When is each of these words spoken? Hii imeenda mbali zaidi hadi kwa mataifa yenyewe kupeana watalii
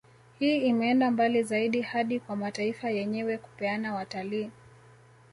Hii 0.39 0.57
imeenda 0.61 1.11
mbali 1.11 1.43
zaidi 1.43 1.81
hadi 1.81 2.19
kwa 2.19 2.35
mataifa 2.35 2.89
yenyewe 2.89 3.37
kupeana 3.37 3.95
watalii 3.95 4.51